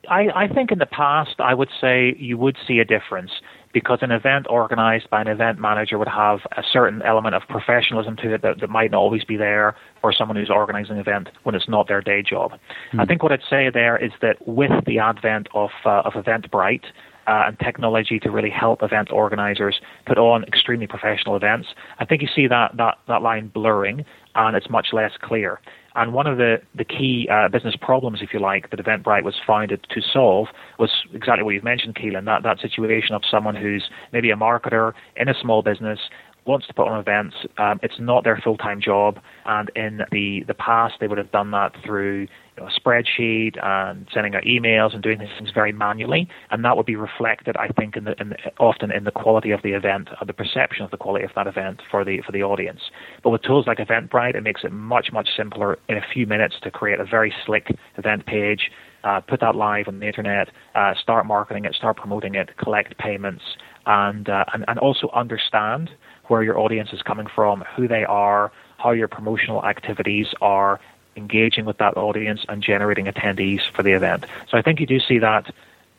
I, 0.08 0.28
I 0.34 0.48
think 0.48 0.70
in 0.70 0.78
the 0.78 0.86
past, 0.86 1.36
I 1.38 1.54
would 1.54 1.70
say 1.80 2.14
you 2.18 2.36
would 2.36 2.56
see 2.66 2.78
a 2.78 2.84
difference 2.84 3.30
because 3.74 3.98
an 4.00 4.12
event 4.12 4.46
organized 4.48 5.10
by 5.10 5.20
an 5.20 5.28
event 5.28 5.58
manager 5.58 5.98
would 5.98 6.08
have 6.08 6.38
a 6.56 6.62
certain 6.72 7.02
element 7.02 7.34
of 7.34 7.42
professionalism 7.48 8.16
to 8.16 8.32
it 8.32 8.40
that, 8.40 8.60
that 8.60 8.70
might 8.70 8.92
not 8.92 8.98
always 8.98 9.24
be 9.24 9.36
there 9.36 9.76
for 10.00 10.12
someone 10.12 10.36
who's 10.36 10.48
organizing 10.48 10.92
an 10.92 11.00
event 11.00 11.28
when 11.42 11.54
it's 11.54 11.68
not 11.68 11.88
their 11.88 12.00
day 12.00 12.22
job. 12.22 12.52
Mm. 12.94 13.00
I 13.00 13.04
think 13.04 13.22
what 13.22 13.32
I'd 13.32 13.40
say 13.50 13.68
there 13.68 14.02
is 14.02 14.12
that 14.22 14.36
with 14.46 14.70
the 14.86 14.98
advent 15.00 15.48
of, 15.52 15.70
uh, 15.84 16.02
of 16.06 16.14
Eventbrite, 16.14 16.84
uh, 17.26 17.44
and 17.46 17.58
technology 17.58 18.18
to 18.18 18.30
really 18.30 18.50
help 18.50 18.82
event 18.82 19.10
organizers 19.10 19.80
put 20.06 20.18
on 20.18 20.44
extremely 20.44 20.86
professional 20.86 21.36
events. 21.36 21.68
I 21.98 22.04
think 22.04 22.20
you 22.20 22.28
see 22.28 22.46
that, 22.48 22.76
that, 22.76 22.98
that 23.08 23.22
line 23.22 23.48
blurring 23.48 24.04
and 24.34 24.56
it's 24.56 24.68
much 24.68 24.88
less 24.92 25.12
clear. 25.22 25.60
And 25.96 26.12
one 26.12 26.26
of 26.26 26.38
the, 26.38 26.56
the 26.74 26.84
key 26.84 27.28
uh, 27.30 27.48
business 27.48 27.76
problems, 27.80 28.20
if 28.20 28.32
you 28.32 28.40
like, 28.40 28.70
that 28.70 28.80
Eventbrite 28.80 29.22
was 29.22 29.34
founded 29.46 29.86
to 29.90 30.00
solve 30.00 30.48
was 30.78 30.90
exactly 31.12 31.44
what 31.44 31.54
you've 31.54 31.64
mentioned, 31.64 31.94
Keelan, 31.94 32.24
that, 32.24 32.42
that 32.42 32.58
situation 32.60 33.14
of 33.14 33.22
someone 33.30 33.54
who's 33.54 33.88
maybe 34.12 34.30
a 34.30 34.36
marketer 34.36 34.92
in 35.16 35.28
a 35.28 35.34
small 35.40 35.62
business 35.62 36.00
wants 36.46 36.66
to 36.66 36.74
put 36.74 36.86
on 36.88 36.98
events. 36.98 37.36
Um, 37.58 37.80
it's 37.82 37.98
not 37.98 38.24
their 38.24 38.36
full 38.42 38.56
time 38.56 38.80
job, 38.80 39.18
and 39.46 39.70
in 39.74 40.00
the 40.10 40.44
the 40.46 40.54
past 40.54 40.94
they 41.00 41.08
would 41.08 41.18
have 41.18 41.32
done 41.32 41.50
that 41.52 41.72
through 41.84 42.26
you 42.56 42.62
know, 42.62 42.68
a 42.68 42.80
spreadsheet 42.80 43.62
and 43.62 44.06
sending 44.12 44.34
out 44.34 44.44
emails 44.44 44.94
and 44.94 45.02
doing 45.02 45.18
these 45.18 45.28
things 45.38 45.50
very 45.52 45.72
manually, 45.72 46.28
and 46.50 46.64
that 46.64 46.76
would 46.76 46.86
be 46.86 46.96
reflected, 46.96 47.56
I 47.56 47.68
think, 47.68 47.96
in 47.96 48.04
the, 48.04 48.14
in 48.20 48.30
the, 48.30 48.36
often 48.58 48.92
in 48.92 49.04
the 49.04 49.10
quality 49.10 49.50
of 49.50 49.62
the 49.62 49.72
event, 49.72 50.08
or 50.20 50.26
the 50.26 50.32
perception 50.32 50.84
of 50.84 50.90
the 50.90 50.96
quality 50.96 51.24
of 51.24 51.30
that 51.34 51.46
event 51.46 51.80
for 51.90 52.04
the 52.04 52.20
for 52.24 52.32
the 52.32 52.42
audience. 52.42 52.80
But 53.22 53.30
with 53.30 53.42
tools 53.42 53.66
like 53.66 53.78
Eventbrite, 53.78 54.34
it 54.34 54.42
makes 54.42 54.62
it 54.64 54.72
much 54.72 55.08
much 55.12 55.28
simpler 55.36 55.78
in 55.88 55.96
a 55.96 56.02
few 56.12 56.26
minutes 56.26 56.56
to 56.62 56.70
create 56.70 57.00
a 57.00 57.04
very 57.04 57.34
slick 57.44 57.68
event 57.96 58.26
page, 58.26 58.70
uh, 59.02 59.20
put 59.20 59.40
that 59.40 59.56
live 59.56 59.88
on 59.88 60.00
the 60.00 60.06
internet, 60.06 60.48
uh, 60.74 60.94
start 61.00 61.26
marketing 61.26 61.64
it, 61.64 61.74
start 61.74 61.96
promoting 61.96 62.34
it, 62.34 62.56
collect 62.56 62.96
payments, 62.98 63.42
and, 63.86 64.28
uh, 64.28 64.44
and 64.52 64.64
and 64.68 64.78
also 64.78 65.10
understand 65.14 65.90
where 66.28 66.42
your 66.42 66.58
audience 66.58 66.92
is 66.92 67.02
coming 67.02 67.26
from, 67.26 67.64
who 67.76 67.88
they 67.88 68.04
are, 68.04 68.52
how 68.78 68.90
your 68.90 69.08
promotional 69.08 69.64
activities 69.64 70.28
are 70.40 70.80
engaging 71.16 71.64
with 71.64 71.78
that 71.78 71.96
audience 71.96 72.44
and 72.48 72.62
generating 72.62 73.06
attendees 73.06 73.60
for 73.74 73.82
the 73.82 73.92
event. 73.92 74.26
So 74.48 74.58
I 74.58 74.62
think 74.62 74.80
you 74.80 74.86
do 74.86 74.98
see 75.00 75.18
that 75.18 75.52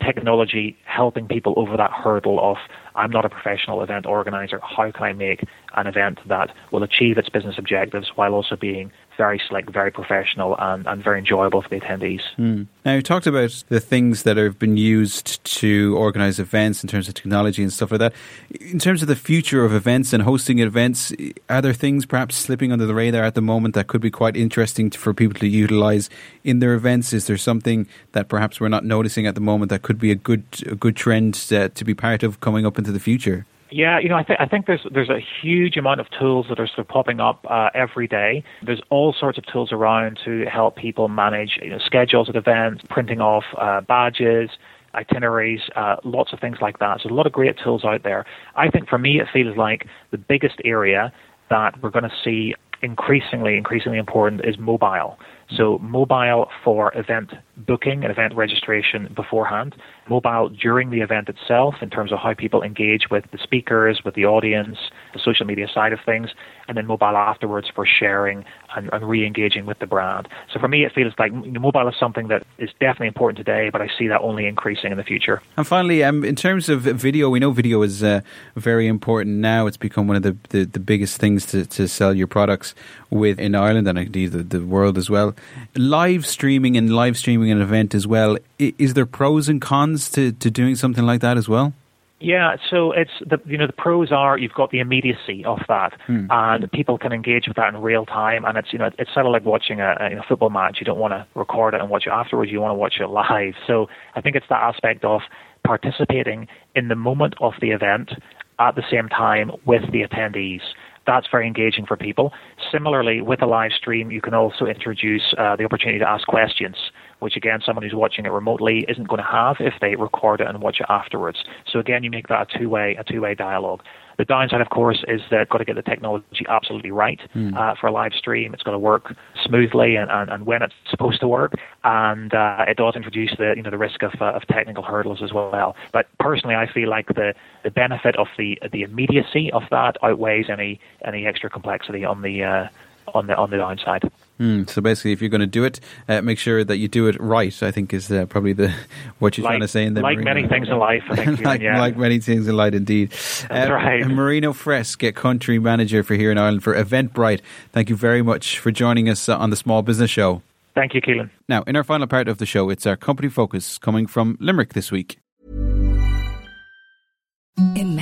technology 0.04 0.78
helping 0.84 1.28
people 1.28 1.54
over 1.56 1.78
that 1.78 1.92
hurdle 1.92 2.40
of 2.40 2.58
I'm 2.96 3.12
not 3.12 3.26
a 3.26 3.30
professional 3.30 3.82
event 3.82 4.06
organizer. 4.06 4.60
How 4.62 4.92
can 4.92 5.04
I 5.04 5.14
make 5.14 5.46
an 5.76 5.88
event 5.88 6.20
that 6.28 6.54
will 6.72 6.84
achieve 6.84 7.18
its 7.18 7.30
business 7.30 7.58
objectives 7.58 8.12
while 8.16 8.34
also 8.34 8.56
being 8.56 8.92
very 9.18 9.42
slick, 9.48 9.70
very 9.70 9.92
professional, 9.92 10.56
and, 10.60 10.86
and 10.88 11.04
very 11.04 11.20
enjoyable 11.20 11.62
for 11.62 11.70
the 11.70 11.80
attendees. 11.80 12.22
Mm. 12.38 12.68
Now, 12.86 12.94
you 12.94 13.02
talked 13.02 13.28
about 13.28 13.64
the 13.70 13.80
things 13.80 14.24
that 14.24 14.38
have 14.38 14.60
been 14.60 14.78
used 14.78 15.44
to 15.62 15.96
organize 15.98 16.40
events 16.40 16.84
in 16.84 16.90
terms 16.90 17.08
of 17.08 17.14
technology 17.14 17.64
and 17.64 17.72
stuff 17.72 17.92
like 17.92 18.00
that. 18.00 18.14
In 18.60 18.80
terms 18.80 19.02
of 19.02 19.08
the 19.08 19.16
future 19.16 19.66
of 19.66 19.74
events 19.74 20.14
and 20.14 20.24
hosting 20.24 20.60
events, 20.60 21.14
are 21.50 21.62
there 21.62 21.74
things 21.74 22.06
perhaps 22.06 22.36
slipping 22.36 22.72
under 22.72 22.86
the 22.86 22.94
radar 22.94 23.24
at 23.24 23.36
the 23.36 23.42
moment 23.42 23.76
that 23.76 23.88
could 23.88 24.02
be 24.02 24.12
quite 24.12 24.36
interesting 24.36 24.90
for 24.92 25.14
people 25.14 25.40
to 25.40 25.48
utilize 25.48 26.10
in 26.44 26.60
their 26.60 26.74
events? 26.74 27.14
Is 27.14 27.28
there 27.28 27.38
something 27.38 27.88
that 28.12 28.30
perhaps 28.30 28.60
we're 28.60 28.70
not 28.70 28.86
noticing 28.86 29.28
at 29.28 29.36
the 29.36 29.42
moment 29.42 29.70
that 29.70 29.82
could 29.82 30.00
be 30.00 30.12
a 30.12 30.16
good 30.16 30.44
a 30.66 30.76
good 30.76 30.96
trend 30.96 31.34
to, 31.36 31.70
to 31.70 31.84
be 31.84 31.94
part 31.94 32.24
of 32.24 32.40
coming 32.40 32.66
up 32.66 32.78
into 32.78 32.92
the 32.92 33.00
future? 33.00 33.46
Yeah, 33.72 34.00
you 34.00 34.10
know, 34.10 34.16
I 34.16 34.24
think 34.24 34.40
I 34.40 34.46
think 34.46 34.68
there's 34.68 34.86
there's 34.94 35.10
a 35.10 35.20
huge 35.42 35.76
amount 35.76 36.00
of 36.00 36.08
tools 36.20 36.46
that 36.50 36.60
are 36.60 36.68
sort 36.68 36.80
of 36.80 36.88
popping 36.88 37.20
up 37.20 37.46
uh, 37.50 37.70
every 37.74 38.08
day. 38.08 38.44
There's 38.64 38.82
all 38.90 39.14
sorts 39.20 39.38
of 39.38 39.46
tools 39.52 39.72
around 39.72 40.20
to 40.26 40.46
help 40.46 40.76
people 40.76 41.08
manage 41.08 41.58
you 41.62 41.72
know, 41.72 41.80
schedules 41.84 42.30
at 42.30 42.36
events, 42.36 42.84
printing 42.90 43.22
off 43.22 43.44
uh, 43.60 43.82
badges, 43.82 44.52
itineraries, 44.94 45.62
uh, 45.76 45.96
lots 46.04 46.32
of 46.32 46.40
things 46.40 46.58
like 46.62 46.80
that. 46.80 47.02
So 47.02 47.10
a 47.10 47.14
lot 47.14 47.26
of 47.26 47.34
great 47.34 47.56
tools 47.64 47.84
out 47.84 48.04
there. 48.04 48.26
I 48.56 48.70
think 48.70 48.88
for 48.88 49.00
me, 49.00 49.20
it 49.20 49.28
feels 49.34 49.58
like 49.58 49.88
the 50.12 50.18
biggest 50.18 50.56
area 50.64 51.12
that 51.50 51.82
we're 51.82 51.90
going 51.92 52.04
to 52.04 52.14
see 52.24 52.54
increasingly, 52.82 53.58
increasingly 53.58 53.98
important 53.98 54.46
is 54.46 54.58
mobile. 54.58 55.18
So 55.56 55.80
mobile 55.80 56.50
for 56.64 56.96
event 56.98 57.34
booking 57.58 58.04
and 58.04 58.12
event 58.12 58.36
registration 58.36 59.12
beforehand, 59.16 59.76
mobile 60.10 60.50
during 60.50 60.90
the 60.90 61.02
event 61.02 61.30
itself 61.30 61.76
in 61.82 61.90
terms 61.90 62.12
of 62.12 62.20
how 62.20 62.34
people 62.34 62.62
engage 62.62 63.10
with 63.10 63.24
the 63.32 63.38
speakers, 63.38 64.02
with 64.04 64.16
the 64.16 64.26
audience, 64.26 64.78
the 65.14 65.20
social 65.20 65.46
media 65.46 65.68
side 65.74 65.94
of 65.94 66.00
things, 66.06 66.30
and 66.68 66.78
then 66.78 66.86
mobile 66.86 67.16
afterwards 67.16 67.68
for 67.74 67.86
sharing 67.86 68.44
and, 68.76 68.90
and 68.92 69.08
re-engaging 69.08 69.66
with 69.66 69.80
the 69.80 69.88
brand. 69.88 70.28
So 70.52 70.60
for 70.60 70.68
me, 70.68 70.84
it 70.84 70.94
feels 70.94 71.14
like 71.18 71.32
mobile 71.34 71.88
is 71.88 71.96
something 72.00 72.28
that 72.28 72.46
is 72.58 72.70
definitely 72.80 73.08
important 73.08 73.38
today, 73.38 73.70
but 73.70 73.82
I 73.82 73.90
see 73.98 74.08
that 74.08 74.22
only 74.22 74.48
increasing 74.48 74.92
in 74.92 74.98
the 74.98 75.04
future. 75.04 75.42
And 75.58 75.66
finally, 75.66 76.04
um, 76.04 76.24
in 76.24 76.36
terms 76.36 76.70
of 76.70 76.82
video, 76.82 77.30
we 77.30 77.40
know 77.40 77.52
video 77.52 77.82
is 77.82 78.04
uh, 78.04 78.22
very 78.56 78.88
important 78.88 79.38
now. 79.38 79.68
It's 79.68 79.78
become 79.78 80.08
one 80.08 80.18
of 80.18 80.24
the, 80.24 80.36
the, 80.50 80.66
the 80.66 80.80
biggest 80.80 81.20
things 81.20 81.46
to, 81.48 81.66
to 81.66 81.88
sell 81.88 82.14
your 82.14 82.28
products 82.28 82.76
with 83.10 83.40
in 83.40 83.56
Ireland 83.56 83.88
and 83.88 83.98
indeed 83.98 84.32
the, 84.32 84.44
the 84.44 84.66
world 84.66 84.98
as 84.98 85.10
well. 85.10 85.36
Live 85.76 86.26
streaming 86.26 86.76
and 86.78 86.94
live 86.94 87.18
streaming 87.18 87.45
an 87.52 87.62
event 87.62 87.96
as 87.96 88.08
well. 88.08 88.38
Is 88.60 88.94
there 88.94 89.06
pros 89.06 89.50
and 89.50 89.62
cons 89.62 90.10
to, 90.12 90.32
to 90.34 90.52
doing 90.52 90.76
something 90.76 91.06
like 91.06 91.22
that 91.22 91.38
as 91.38 91.48
well? 91.48 91.74
Yeah, 92.20 92.56
so 92.70 92.94
it's 92.94 93.12
the 93.20 93.40
you 93.46 93.58
know 93.58 93.68
the 93.68 93.74
pros 93.74 94.12
are 94.12 94.38
you've 94.38 94.54
got 94.54 94.72
the 94.72 94.80
immediacy 94.80 95.44
of 95.44 95.60
that, 95.68 96.00
hmm. 96.08 96.28
and 96.30 96.72
people 96.72 96.98
can 96.98 97.12
engage 97.12 97.46
with 97.48 97.58
that 97.58 97.74
in 97.74 97.82
real 97.82 98.06
time, 98.06 98.46
and 98.46 98.58
it's 98.58 98.72
you 98.72 98.80
know 98.80 98.90
it's 98.98 99.14
sort 99.14 99.26
of 99.26 99.34
like 99.34 99.44
watching 99.44 99.82
a, 99.82 99.96
a 100.00 100.10
you 100.10 100.16
know, 100.16 100.24
football 100.28 100.50
match. 100.50 100.78
You 100.80 100.86
don't 100.86 100.98
want 100.98 101.12
to 101.12 101.28
record 101.36 101.74
it 101.74 101.82
and 101.82 101.90
watch 101.90 102.08
it 102.08 102.12
afterwards. 102.12 102.52
You 102.52 102.62
want 102.62 102.72
to 102.72 102.76
watch 102.76 102.96
it 103.02 103.08
live. 103.08 103.56
So 103.68 103.88
I 104.16 104.22
think 104.22 104.38
it's 104.38 104.48
that 104.50 104.64
aspect 104.64 105.04
of 105.04 105.22
participating 105.66 106.48
in 106.74 106.88
the 106.88 106.96
moment 106.96 107.36
of 107.42 107.54
the 107.60 107.72
event 107.72 108.12
at 108.60 108.76
the 108.76 108.84
same 108.90 109.10
time 109.10 109.52
with 109.66 109.82
the 109.92 110.04
attendees 110.04 110.62
that's 111.06 111.28
very 111.30 111.48
engaging 111.48 111.86
for 111.86 111.98
people. 111.98 112.34
Similarly, 112.72 113.22
with 113.22 113.42
a 113.42 113.46
live 113.46 113.72
stream, 113.72 114.12
you 114.12 114.22
can 114.22 114.34
also 114.34 114.66
introduce 114.66 115.34
uh, 115.38 115.56
the 115.56 115.66
opportunity 115.66 116.00
to 116.00 116.10
ask 116.10 116.28
questions, 116.28 116.76
which 117.20 117.36
again, 117.36 117.60
someone 117.66 117.84
who's 117.84 117.94
watching 117.94 118.26
it 118.26 118.32
remotely 118.32 118.86
isn't 118.88 119.08
going 119.08 119.22
to 119.22 119.28
have 119.28 119.58
if 119.60 119.74
they 119.82 119.96
record 119.96 120.42
it 120.42 120.48
and 120.48 120.62
watch 120.62 120.80
it 120.80 120.86
afterwards. 120.90 121.44
So 121.72 121.80
again, 121.80 122.04
you 122.04 122.10
make 122.10 122.28
that 122.28 122.54
a 122.54 122.58
two-way 122.58 122.96
a 123.00 123.04
two-way 123.04 123.36
dialogue. 123.36 123.84
The 124.18 124.26
downside, 124.26 124.62
of 124.62 124.70
course, 124.70 125.04
is 125.08 125.22
that 125.30 125.40
you've 125.40 125.50
got 125.50 125.58
to 125.58 125.66
get 125.66 125.76
the 125.76 125.82
technology 125.82 126.46
absolutely 126.48 126.92
right 126.92 127.20
mm. 127.36 127.56
uh, 127.56 127.76
for 127.80 127.88
a 127.88 127.92
live 127.92 128.14
stream. 128.14 128.54
It's 128.54 128.64
got 128.64 128.72
to 128.72 128.80
work 128.80 129.14
smoothly 129.44 129.98
and, 129.98 130.10
and, 130.10 130.30
and 130.30 130.46
when 130.46 130.62
it's 130.62 130.74
supposed 130.90 131.20
to 131.20 131.28
work, 131.28 131.54
and 131.84 132.34
uh, 132.34 132.64
it 132.68 132.78
does 132.78 132.96
introduce 132.96 133.36
the 133.38 133.54
you 133.56 133.62
know 133.62 133.72
the 133.72 133.78
risk 133.78 134.04
of, 134.04 134.14
uh, 134.22 134.26
of 134.26 134.48
technical 134.48 134.84
hurdles 134.84 135.22
as 135.22 135.34
well. 135.34 135.76
But 135.92 136.08
personally, 136.20 136.56
I 136.56 136.72
feel 136.72 136.90
like 136.90 137.08
the, 137.08 137.34
the 137.64 137.72
benefit 137.72 138.16
of 138.16 138.28
the 138.38 138.58
the 138.72 138.84
immediacy 138.84 139.52
of 139.52 139.64
that 139.72 139.98
outweighs 140.02 140.46
any 140.50 140.80
any 141.04 141.26
extra 141.26 141.50
complexity 141.50 142.06
on 142.06 142.22
the 142.22 142.44
uh, 142.44 142.68
on 143.14 143.28
the 143.28 143.36
on 143.36 143.50
the 143.50 143.58
downside. 143.58 144.10
Mm, 144.40 144.70
so 144.70 144.82
basically, 144.82 145.14
if 145.14 145.22
you're 145.22 145.30
going 145.30 145.42
to 145.42 145.48
do 145.48 145.64
it, 145.64 145.80
uh, 146.10 146.22
make 146.22 146.38
sure 146.38 146.64
that 146.64 146.78
you 146.78 146.88
do 146.88 147.08
it 147.08 147.16
right. 147.22 147.64
I 147.64 147.72
think 147.72 147.94
is 147.94 148.12
uh, 148.12 148.26
probably 148.26 148.54
the 148.54 148.74
what 149.20 149.38
you're 149.38 149.46
like, 149.46 149.52
trying 149.52 149.62
to 149.62 149.68
say 149.68 149.86
in 149.86 149.94
the 149.94 150.02
like 150.02 150.18
Marino. 150.18 150.34
many 150.34 150.48
things 150.48 150.68
in 150.68 150.78
life. 150.78 151.04
I 151.10 151.16
think 151.16 151.42
like, 151.46 151.62
yeah. 151.62 151.80
like 151.80 151.96
many 151.96 152.20
things 152.20 152.48
in 152.48 152.58
life, 152.58 152.74
indeed. 152.74 153.12
That's 153.12 153.70
uh, 153.70 153.74
right. 153.74 154.06
Marino 154.06 154.52
Fresk, 154.52 155.14
country 155.16 155.60
manager 155.60 156.04
for 156.04 156.16
here 156.16 156.32
in 156.32 156.38
Ireland 156.38 156.64
for 156.64 156.76
Eventbrite. 156.76 157.42
Thank 157.72 157.90
you 157.90 157.96
very 157.96 158.22
much 158.22 158.60
for 158.60 158.72
joining 158.72 159.08
us 159.08 159.30
uh, 159.30 159.38
on 159.38 159.52
the 159.52 159.56
Small 159.56 159.82
Business 159.82 160.10
Show. 160.10 160.42
Thank 160.74 160.94
you, 160.94 161.02
Keelan. 161.02 161.30
Now, 161.48 161.64
in 161.64 161.78
our 161.78 161.86
final 161.86 162.06
part 162.06 162.28
of 162.28 162.38
the 162.38 162.46
show, 162.46 162.70
it's 162.70 162.86
our 162.86 162.98
company 162.98 163.30
focus 163.30 163.78
coming 163.78 164.06
from 164.08 164.38
Limerick 164.42 164.74
this 164.74 164.92
week. 164.92 165.18